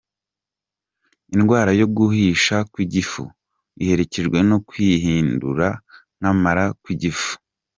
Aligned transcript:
Indwara 1.35 1.71
yo 1.79 1.87
guhisha 1.97 2.55
kw’igifu, 2.71 3.23
iherekejwe 3.81 4.37
no 4.49 4.57
kwihindura 4.67 5.67
nk’amara 6.17 6.65
kw’igifu;. 6.81 7.31